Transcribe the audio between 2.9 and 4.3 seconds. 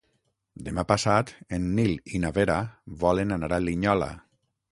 volen anar a Linyola.